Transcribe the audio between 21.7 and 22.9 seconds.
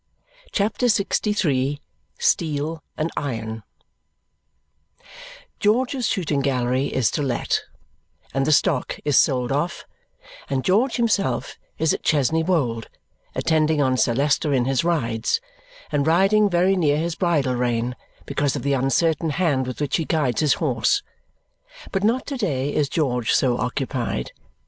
But not to day is